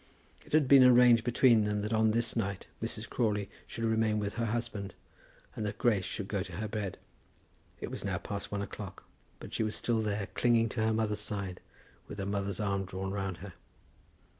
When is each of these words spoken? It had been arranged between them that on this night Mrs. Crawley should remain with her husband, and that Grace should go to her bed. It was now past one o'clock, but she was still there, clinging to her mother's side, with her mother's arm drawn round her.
It 0.43 0.53
had 0.53 0.67
been 0.67 0.83
arranged 0.83 1.23
between 1.23 1.63
them 1.65 1.83
that 1.83 1.93
on 1.93 2.09
this 2.09 2.35
night 2.35 2.65
Mrs. 2.81 3.07
Crawley 3.07 3.51
should 3.67 3.83
remain 3.83 4.17
with 4.17 4.33
her 4.33 4.47
husband, 4.47 4.95
and 5.55 5.63
that 5.63 5.77
Grace 5.77 6.05
should 6.05 6.27
go 6.27 6.41
to 6.41 6.53
her 6.53 6.67
bed. 6.67 6.97
It 7.79 7.91
was 7.91 8.03
now 8.03 8.17
past 8.17 8.51
one 8.51 8.63
o'clock, 8.63 9.03
but 9.39 9.53
she 9.53 9.61
was 9.61 9.75
still 9.75 10.01
there, 10.01 10.25
clinging 10.33 10.69
to 10.69 10.81
her 10.83 10.91
mother's 10.91 11.21
side, 11.21 11.59
with 12.07 12.17
her 12.17 12.25
mother's 12.25 12.59
arm 12.59 12.83
drawn 12.85 13.11
round 13.11 13.37
her. 13.45 13.53